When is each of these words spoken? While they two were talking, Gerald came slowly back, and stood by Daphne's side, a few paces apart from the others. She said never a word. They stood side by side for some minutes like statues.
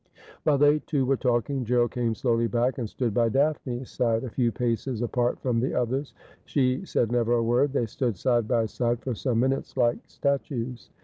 While 0.45 0.57
they 0.57 0.79
two 0.79 1.05
were 1.05 1.15
talking, 1.15 1.63
Gerald 1.63 1.91
came 1.91 2.15
slowly 2.15 2.47
back, 2.47 2.79
and 2.79 2.89
stood 2.89 3.13
by 3.13 3.29
Daphne's 3.29 3.91
side, 3.91 4.23
a 4.23 4.31
few 4.31 4.51
paces 4.51 5.03
apart 5.03 5.39
from 5.41 5.59
the 5.59 5.75
others. 5.75 6.15
She 6.43 6.83
said 6.85 7.11
never 7.11 7.33
a 7.33 7.43
word. 7.43 7.71
They 7.71 7.85
stood 7.85 8.17
side 8.17 8.47
by 8.47 8.65
side 8.65 8.99
for 9.03 9.13
some 9.13 9.39
minutes 9.41 9.77
like 9.77 9.99
statues. 10.07 10.89